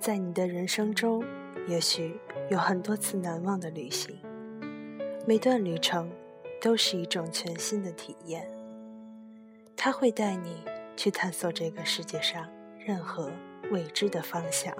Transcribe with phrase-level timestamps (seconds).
[0.00, 1.24] 在你的人生中，
[1.66, 2.14] 也许
[2.50, 4.14] 有很多次难忘的旅行，
[5.26, 6.10] 每段旅程
[6.60, 8.46] 都是一种全新的体验。
[9.74, 10.62] 它会带你
[10.94, 12.46] 去探索这个世界上
[12.78, 13.30] 任何
[13.70, 14.76] 未知的方向。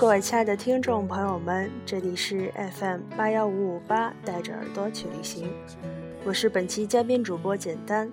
[0.00, 5.52] 各位亲爱的听众朋友们，这里是 FM 八幺五五八，带着耳朵去旅行，
[6.24, 8.10] 我是本期嘉宾主播简单，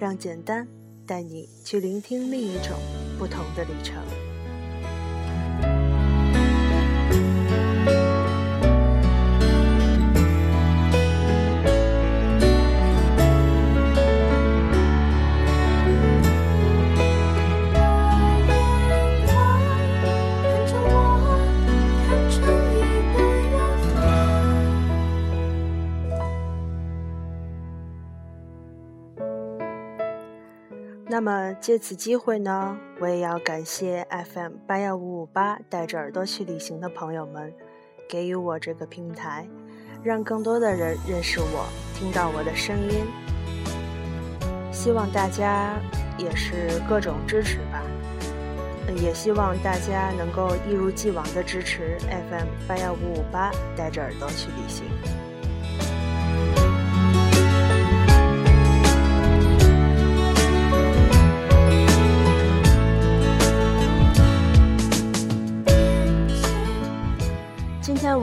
[0.00, 0.66] 让简单
[1.06, 2.76] 带你去聆听另一种
[3.20, 3.94] 不同的旅程。
[31.16, 37.54] 那么借此机会呢，我也要感谢 FM 八幺五五八带着耳朵去旅行的朋友们，
[38.06, 39.48] 给予我这个平台，
[40.04, 43.06] 让更多的人认识我，听到我的声音。
[44.70, 45.80] 希望大家
[46.18, 47.82] 也是各种支持吧，
[49.02, 54.84] 也希望大家能够一如既往的支持 FM 八幺五五八带着耳朵去旅行。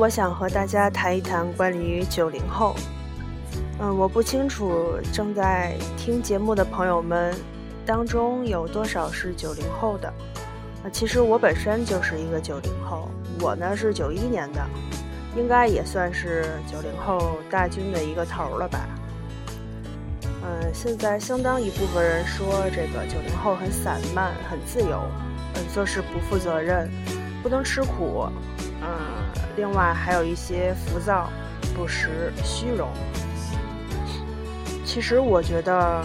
[0.03, 2.75] 我想和大家谈一谈关于九零后。
[3.79, 7.33] 嗯，我不清楚正在听节目的朋友们
[7.85, 10.09] 当中有多少是九零后的。
[10.83, 13.09] 啊，其实我本身就是一个九零后，
[13.39, 14.61] 我呢是九一年的，
[15.37, 18.85] 应该也算是九零后大军的一个头了吧。
[20.25, 25.01] 嗯，现在相当一部分人说这个九零后很散漫、很自由，
[25.55, 26.91] 嗯，做事不负责任，
[27.41, 28.27] 不能吃苦，
[28.81, 29.22] 嗯。
[29.55, 31.29] 另外还有一些浮躁、
[31.75, 32.89] 不实、虚荣。
[34.85, 36.03] 其实我觉得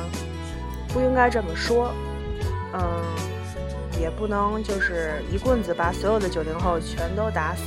[0.88, 1.92] 不应该这么说，
[2.72, 2.80] 嗯，
[4.00, 7.62] 也不能就是一棍子把所有的九零后全都打死。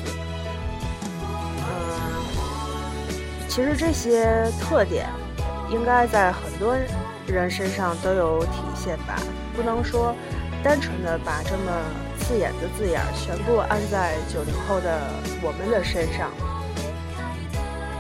[1.58, 1.70] 嗯，
[3.48, 5.08] 其实这些特点
[5.70, 6.76] 应该在很多
[7.28, 9.16] 人身上都有体现吧，
[9.56, 10.16] 不能说
[10.64, 11.72] 单纯的把这么。
[12.32, 15.02] 字眼的字眼全部安在九零后的
[15.44, 16.32] 我们的身上，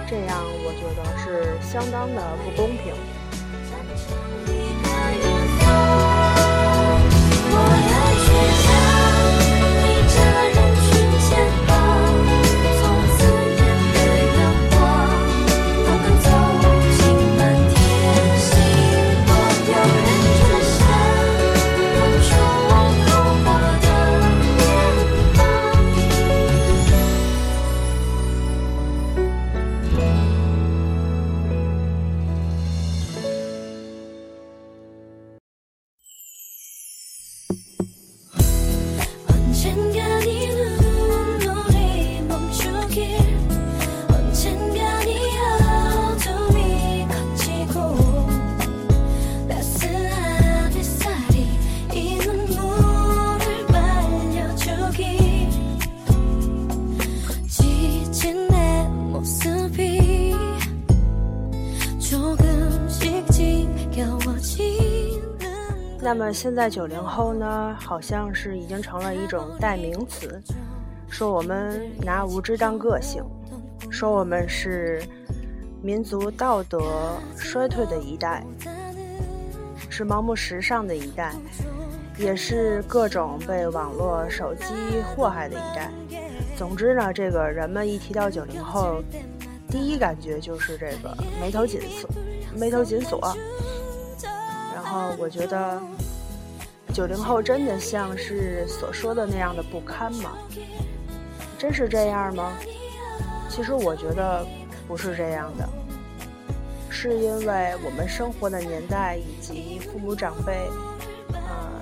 [0.07, 2.93] 这样我觉得是相当的不公平。
[66.13, 70.41] 那么现在九零后呢，好像是已经成了一种代名词，
[71.07, 73.23] 说我们拿无知当个性，
[73.89, 75.01] 说我们是
[75.81, 78.43] 民族道德衰退的一代，
[79.89, 81.33] 是盲目时尚的一代，
[82.17, 84.65] 也是各种被网络手机
[85.15, 85.89] 祸害的一代。
[86.57, 89.01] 总之呢，这个人们一提到九零后，
[89.69, 92.09] 第一感觉就是这个眉头紧锁，
[92.53, 93.33] 眉头紧锁。
[94.91, 95.81] 然后我觉得。
[96.93, 100.37] 九零后真的像是所说的那样的不堪吗？
[101.57, 102.51] 真是这样吗？
[103.49, 104.45] 其实我觉得
[104.89, 105.69] 不是这样的。
[106.89, 110.67] 是因为我们生活的年代以及父母长辈，
[111.31, 111.81] 呃，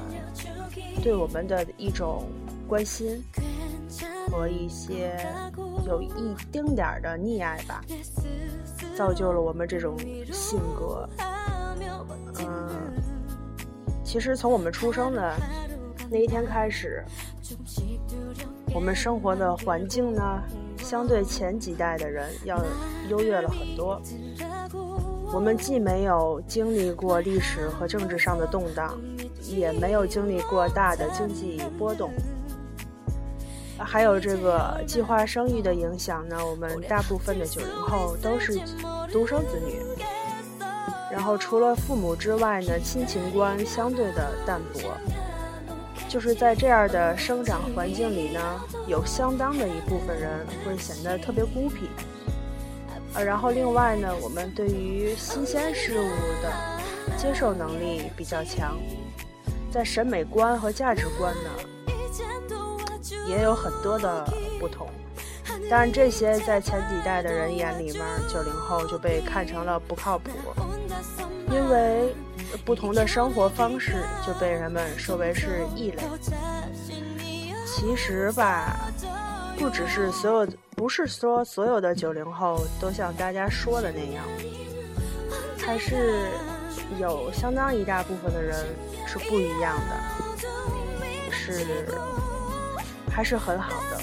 [1.02, 2.30] 对我们的一种
[2.68, 3.24] 关心
[4.30, 5.18] 和一些
[5.88, 7.84] 有一丁点儿的溺爱吧，
[8.96, 9.98] 造就了我们这种
[10.32, 11.10] 性格。
[12.38, 12.59] 嗯，
[14.10, 15.36] 其实从我们出生的
[16.10, 17.06] 那一天开始，
[18.74, 20.42] 我们生活的环境呢。
[20.80, 22.60] 相对前几代的人要
[23.10, 24.02] 优越了很多。
[25.32, 28.98] 我们既没有经历过历史和政治上的动荡，
[29.44, 32.10] 也没有经历过大的经济波动，
[33.78, 36.38] 还有这个计划生育的影响呢。
[36.44, 38.58] 我们大部分的九零后都是
[39.12, 39.80] 独生子女，
[41.20, 44.80] 然后除了父母之外呢，亲情观相对的淡薄。
[46.08, 48.40] 就是在这样的生长环境里呢，
[48.88, 51.90] 有相当的一部分人会显得特别孤僻，
[53.16, 56.10] 呃，然后另外呢，我们对于新鲜事物
[56.42, 58.78] 的接受能力比较强，
[59.70, 61.50] 在审美观和价值观呢，
[63.28, 64.26] 也有很多的
[64.58, 64.88] 不同。
[65.70, 70.32] 当然，这些在前几代的人眼里面，九零后就被看成了不靠谱，
[71.52, 72.16] 因为。
[72.66, 76.02] 不同的生活方式就被人们说为是异类。
[77.64, 78.90] 其实吧，
[79.56, 84.26] 不只是所有，不是说所有的九零后都像大家说的那样，
[85.60, 86.32] 还是
[87.00, 88.66] 有相当一大部分的人
[89.06, 89.94] 是不一样的，
[91.30, 91.86] 是
[93.12, 94.02] 还是很好的。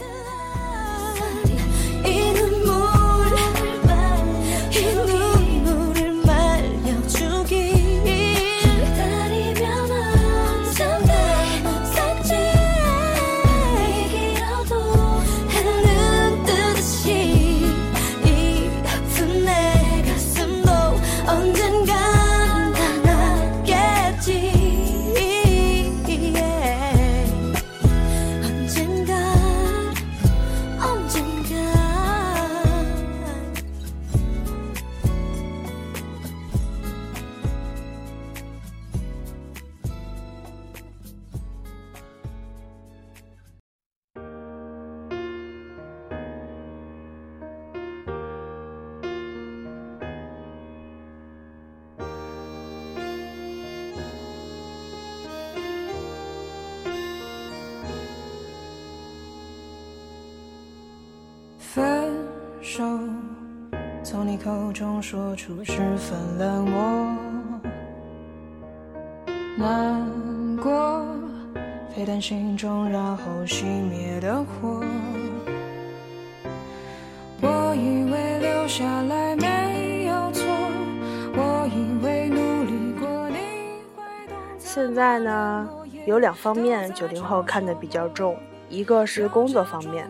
[61.77, 62.11] 分
[62.63, 62.83] 手，
[64.03, 67.15] 从你口中说出十分冷漠，
[69.59, 71.05] 难过，
[71.95, 74.83] 沸腾心中然后熄灭的火。
[77.43, 80.47] 我以为留下来没有错，
[81.35, 83.37] 我以为努力过你
[83.95, 84.39] 会懂。
[84.59, 85.69] 现在呢，
[86.07, 88.35] 有两方面九零后看得比较重，
[88.71, 90.09] 一个是工作方面。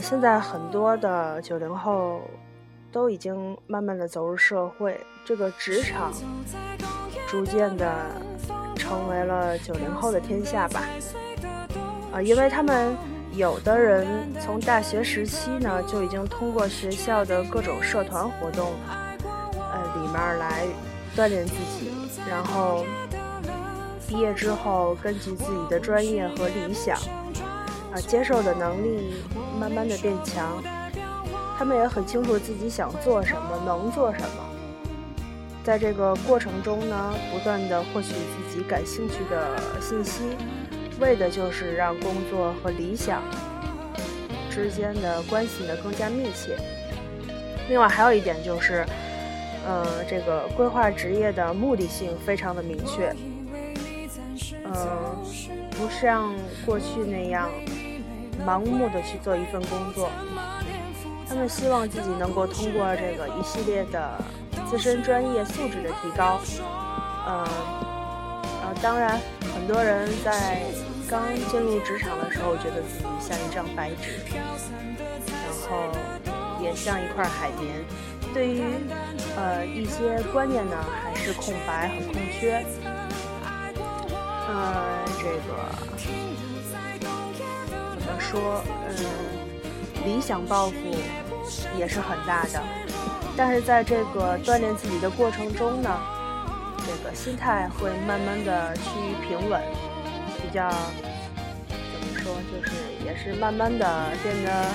[0.00, 2.22] 嗯，现在很多的九零后
[2.90, 6.10] 都已经慢慢的走入社会，这个职场
[7.28, 7.92] 逐渐的
[8.76, 10.82] 成为了九零后的天下吧。
[12.12, 12.96] 啊，因为他们
[13.32, 14.06] 有的人
[14.40, 18.72] 从大学时期呢就已经通过学校的各种社团活动，
[19.54, 20.64] 呃，里面来
[21.14, 21.92] 锻炼自己，
[22.26, 22.86] 然后
[24.08, 26.96] 毕业之后根据自己的专业和理想。
[27.92, 29.14] 啊，接受的能力
[29.60, 30.62] 慢慢的变强，
[31.58, 34.48] 他们也很清楚自己想做什么，能做什么。
[35.62, 40.22] 在这个过程中呢，不断的获取自己感兴趣的信息，
[40.98, 43.20] 为的就是让工作和理想
[44.50, 46.56] 之间的关系呢更加密切。
[47.68, 48.86] 另外还有一点就是，
[49.66, 53.14] 呃，这个规划职业的目的性非常的明确，
[54.64, 54.74] 嗯，
[55.72, 56.32] 不像
[56.64, 57.50] 过去那样。
[58.46, 60.10] 盲目的去做一份工作，
[61.28, 64.18] 他们希望自己能够通过这个一系列的
[64.68, 66.40] 自身专业素质的提高，
[67.26, 67.48] 呃，
[68.62, 69.20] 呃，当然，
[69.54, 70.62] 很多人在
[71.08, 74.18] 刚进入职场的时候，觉得自己像一张白纸，
[75.26, 75.92] 然后
[76.62, 77.84] 也像一块海绵，
[78.32, 78.62] 对于
[79.36, 82.64] 呃一些观念呢，还是空白和空缺，
[84.48, 86.49] 呃，这个。
[88.30, 90.74] 说，嗯，理想抱负
[91.76, 92.62] 也是很大的，
[93.36, 95.90] 但是在这个锻炼自己的过程中呢，
[96.86, 99.60] 这个心态会慢慢的趋于平稳，
[100.40, 102.72] 比较怎么说，就是
[103.04, 104.66] 也是慢慢的变得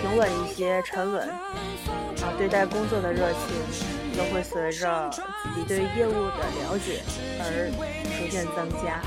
[0.00, 7.02] 平稳一些、沉稳，啊，对待工作的热情都会随着自己对业务的了解
[7.38, 7.70] 而
[8.18, 9.00] 逐渐增加。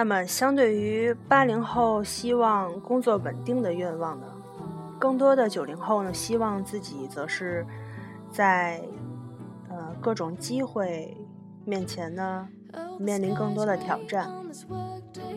[0.00, 4.26] 那么，相对于八零后希望工作稳定的愿望呢，
[4.98, 7.66] 更多的九零后呢，希望自己则是
[8.32, 8.80] 在
[9.68, 11.14] 呃各种机会
[11.66, 12.48] 面前呢，
[12.98, 14.32] 面临更多的挑战。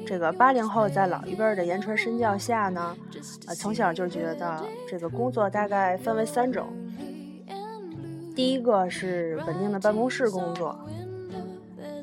[0.05, 2.95] 这个八零后在老一辈的言传身教下呢，
[3.47, 6.67] 呃，从小就觉得这个工作大概分为三种，
[8.33, 10.79] 第一个是稳定的办公室工作，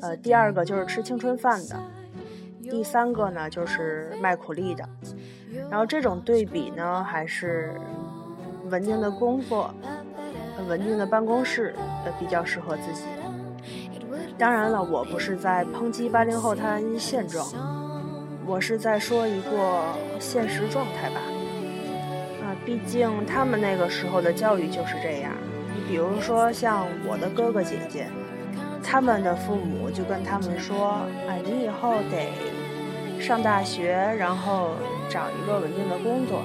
[0.01, 1.75] 呃，第二个就是吃青春饭的。
[2.71, 4.87] 第三个呢，就是卖苦力的，
[5.69, 7.75] 然后这种对比呢，还是
[8.69, 9.75] 稳定的工作、
[10.69, 11.75] 稳定的办公室
[12.05, 13.03] 呃比较适合自己。
[14.37, 17.45] 当然了，我不是在抨击八零后他现状，
[18.45, 19.83] 我是在说一个
[20.17, 21.19] 现实状态吧。
[22.41, 25.33] 啊，毕竟他们那个时候的教育就是这样。
[25.75, 28.07] 你比如说像我的哥哥姐姐，
[28.81, 32.31] 他们的父母就跟他们说：“哎，你以后得。”
[33.21, 34.71] 上大学，然后
[35.07, 36.41] 找一个稳定的工作。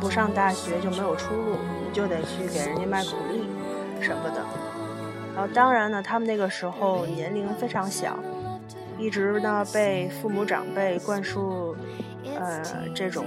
[0.00, 3.44] 不上大学就没有出路，你就得去给人家卖苦力
[4.00, 4.44] 什么的。
[5.34, 8.18] 然后当然呢，他们那个时候年龄非常小，
[8.98, 11.74] 一直呢被父母长辈灌输
[12.38, 12.62] 呃
[12.94, 13.24] 这种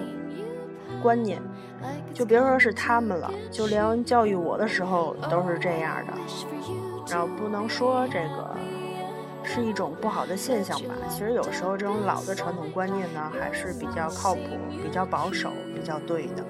[1.02, 1.42] 观念。
[2.14, 6.14] 就别说是他们了，就连教育我的时候都是这样的。
[7.10, 8.56] 然后不能说这个。
[9.52, 10.94] 是一种不好的现象吧。
[11.10, 14.42] 其实有时候这种老的传统观念呢，还是比较靠谱、
[14.84, 16.46] 比较保守、比较对的。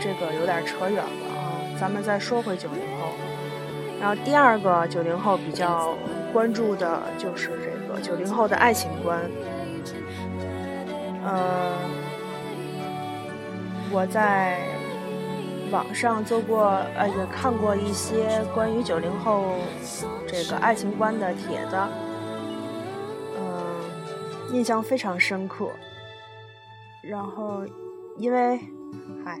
[0.00, 3.08] 这个有点扯远了啊，咱们再说回九零后。
[4.00, 5.92] 然后第二个九零后比较
[6.32, 9.20] 关注的就是这个九零后的爱情观。
[11.32, 11.78] 呃，
[13.92, 14.58] 我在
[15.70, 16.64] 网上做过，
[16.96, 19.44] 呃，也看过一些关于九零后
[20.26, 21.76] 这个爱情观的帖子，
[23.38, 25.70] 嗯，印象非常深刻。
[27.00, 27.64] 然后，
[28.16, 28.58] 因为，
[29.24, 29.40] 嗨，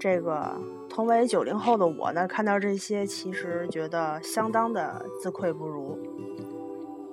[0.00, 5.98] 这个同为九零后的我呢，看到这些，其实觉得相当的自愧不如。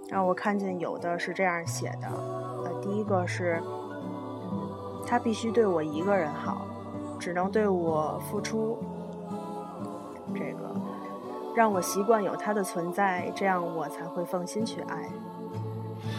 [0.10, 2.08] 然后我看见有的是这样写的，
[2.64, 3.62] 呃，第一个是。
[5.06, 6.66] 他必须对我一个人好，
[7.20, 8.78] 只能对我付出，
[10.34, 10.74] 这个
[11.56, 15.10] 让我习惯有他的存在，这样我才会放心去爱。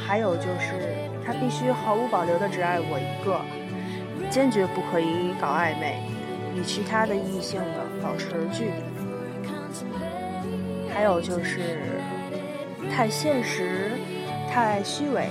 [0.06, 3.40] 还有就是，他必须毫无保留的只爱我一个，
[4.30, 5.98] 坚决不可以搞暧昧，
[6.54, 8.72] 与其他的异性的保持距离。
[10.92, 12.00] 还有就是，
[12.90, 13.92] 太现实，
[14.48, 15.28] 太虚伪，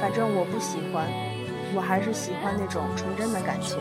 [0.00, 1.06] 反正我不喜欢。
[1.74, 3.78] 我还是喜欢那种纯真的感情，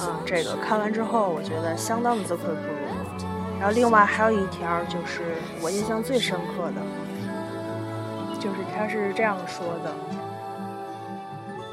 [0.00, 3.28] 啊，这个看完之后，我觉得相当的自愧不如。
[3.58, 9.94] 然后另外还有一条，就是我印象最深刻的，就是他是这样说的：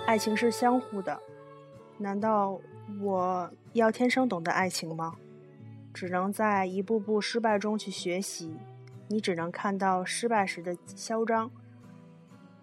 [0.05, 1.19] 爱情是相互的，
[1.97, 2.59] 难道
[3.01, 5.15] 我要天生懂得爱情吗？
[5.91, 8.55] 只能在一步步失败中去学习，
[9.07, 11.49] 你只能看到失败时的嚣张，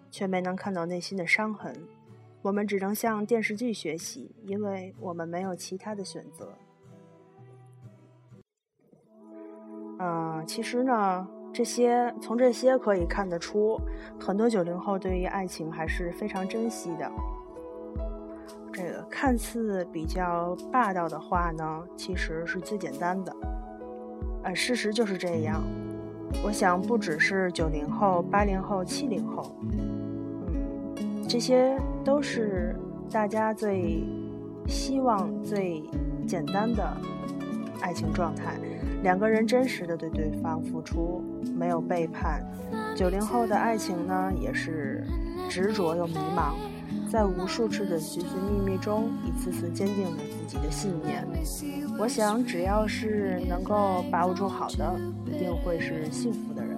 [0.09, 1.75] 却没能看到内心的伤痕。
[2.47, 6.47] 我们只能向电视剧学习，因为我们没有其他的选择。
[9.99, 13.77] 嗯，其实呢，这些从这些可以看得出，
[14.17, 17.11] 很多九零后对于爱情还是非常珍惜的。
[18.71, 23.35] 这个看似比较霸道的话呢，其实是最简单的。
[24.43, 25.61] 呃，事实就是这样。
[26.41, 29.53] 我想，不只是九零后、八零后、七零后。
[29.61, 31.77] 嗯这些
[32.07, 32.73] 都是
[33.11, 34.01] 大家最
[34.65, 35.83] 希望、最
[36.25, 36.81] 简单的
[37.81, 38.57] 爱情状态。
[39.03, 41.21] 两个人真实的对对方付出，
[41.53, 42.41] 没有背叛。
[42.95, 45.03] 九零后的爱情呢，也是
[45.49, 46.53] 执着又迷茫，
[47.11, 51.27] 在无数次的寻寻觅觅中，一次次坚定了自己的信念。
[51.99, 56.77] 我想，只要是能够把握住好的，一定会是幸福的人。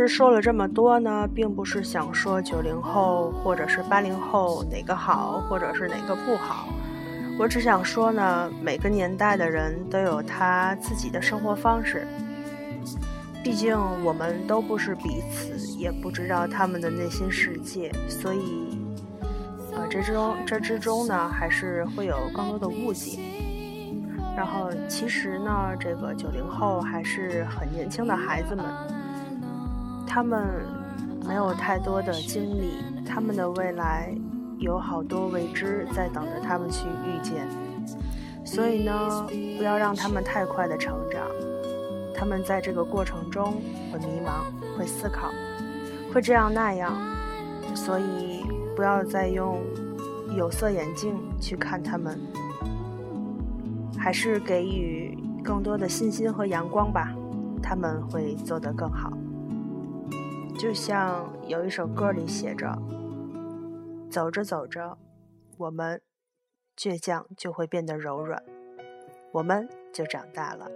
[0.00, 6.68] 实说了这么多呢，并不是想说九零后或者是八零后哪个好，或者是哪个不好。
[7.38, 12.06] 我只想说呢，每个年代的人都有他自己的生活方式。
[13.42, 18.78] 毕竟我们都不是彼此，也不知道他们的内心世界，所以，
[19.74, 23.18] 呃，这之中这之中呢，还是会有更多的误解。
[24.36, 28.64] 然后，其实呢，这个九零后还是很年轻的孩子们。
[30.12, 30.44] 他们
[31.24, 32.72] 没有太多的经历，
[33.06, 34.12] 他们的未来
[34.58, 37.46] 有好多未知在等着他们去遇见，
[38.44, 39.24] 所以呢，
[39.56, 41.22] 不要让他们太快的成长。
[42.12, 45.30] 他们在这个过程中会迷茫，会思考，
[46.12, 46.92] 会这样那样，
[47.72, 48.44] 所以
[48.74, 49.60] 不要再用
[50.36, 52.18] 有色眼镜去看他们，
[53.96, 57.14] 还是给予更多的信心和阳光吧，
[57.62, 59.12] 他们会做得更好。
[60.60, 62.76] 就像有一首歌里写着
[64.12, 64.98] ：“走着走着，
[65.56, 66.02] 我们
[66.76, 68.44] 倔强就会变得柔软，
[69.32, 70.70] 我们就长大了。”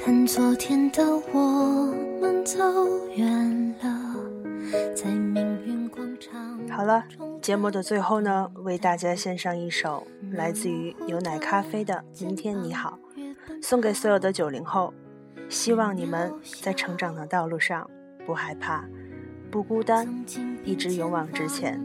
[0.00, 2.56] 看昨天的我们走
[3.16, 4.14] 远了，
[4.94, 6.60] 在命运广场。
[6.68, 7.04] 好了，
[7.42, 12.96] 节目的最后呢，为大家献上一首来自于牛奶咖啡的《明天你好》，
[13.62, 14.94] 送给所有的九零后，
[15.48, 16.32] 希望你们
[16.62, 17.90] 在成长的道路上
[18.24, 18.84] 不害怕，
[19.50, 20.24] 不孤单，
[20.64, 21.84] 一直勇往直前，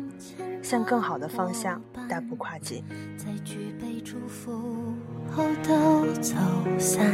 [0.62, 2.86] 向更好的方向大步跨进。
[3.17, 4.92] 在举杯祝福
[5.36, 6.36] 后都走
[6.78, 7.12] 散。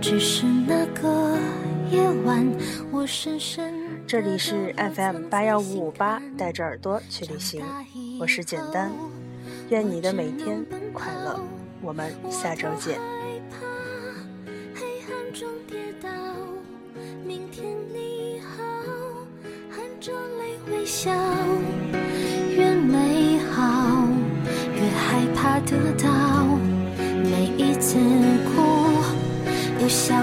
[0.00, 1.38] 只是那个
[1.90, 2.44] 夜晚，
[2.90, 3.72] 我深深。
[4.06, 7.64] 这里是 FM 八幺五五八，带着耳朵去旅行，
[8.18, 8.90] 我是简单，
[9.68, 11.38] 愿你的每天快乐，
[11.80, 12.98] 我们下周见。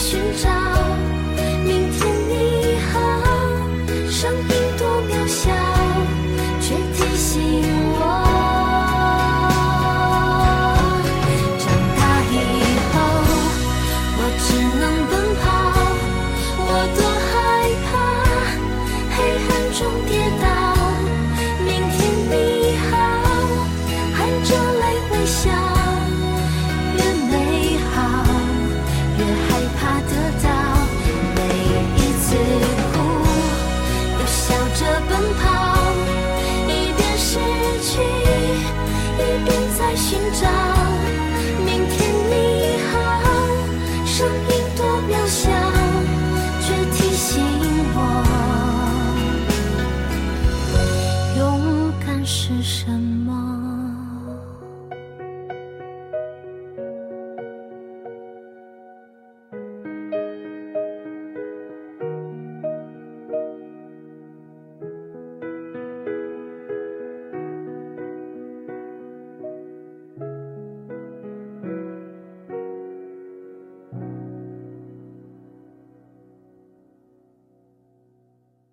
[0.00, 0.79] 寻找。
[40.00, 40.79] 寻找。